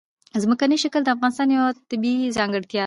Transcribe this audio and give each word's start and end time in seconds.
ځمکنی 0.43 0.77
شکل 0.83 1.01
د 1.03 1.09
افغانستان 1.15 1.47
یوه 1.55 1.69
طبیعي 1.89 2.25
ځانګړتیا 2.37 2.77
ده. 2.79 2.79